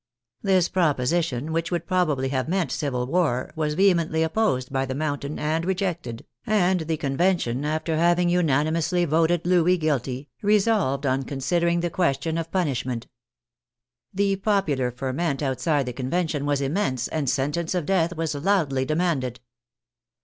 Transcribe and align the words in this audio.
This 0.41 0.67
proposition, 0.67 1.53
which 1.53 1.69
would 1.69 1.85
probably 1.85 2.29
have 2.29 2.49
meant 2.49 2.71
civil 2.71 3.05
war, 3.05 3.51
was 3.55 3.75
vehe 3.75 3.93
mently 3.93 4.25
opposed 4.25 4.73
by 4.73 4.83
the 4.83 4.95
Mountain 4.95 5.37
and 5.37 5.63
rejected, 5.63 6.25
and 6.43 6.79
the 6.79 6.97
Convention, 6.97 7.63
after 7.63 7.95
having 7.95 8.27
unanimously 8.27 9.05
voted 9.05 9.45
Louis 9.45 9.77
guilty, 9.77 10.27
resolved 10.41 11.05
on 11.05 11.21
considering 11.21 11.81
the 11.81 11.91
question 11.91 12.39
of 12.39 12.51
punishment. 12.51 13.05
The 14.11 14.37
popular 14.37 14.89
ferment 14.89 15.43
outside 15.43 15.85
the 15.85 15.93
Convention 15.93 16.47
was 16.47 16.61
immense, 16.61 17.07
and 17.07 17.29
sentence 17.29 17.75
of 17.75 17.85
death 17.85 18.15
was 18.15 18.33
loudly 18.33 18.85
demanded. 18.85 19.39